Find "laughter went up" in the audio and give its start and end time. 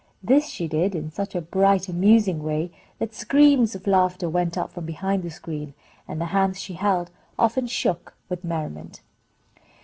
3.85-4.71